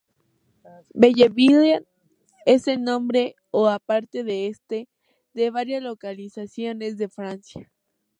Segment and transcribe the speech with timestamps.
[0.95, 1.85] Belleville
[2.47, 4.89] es el nombre, o parte de este,
[5.35, 7.71] de varias localizaciones de Francia.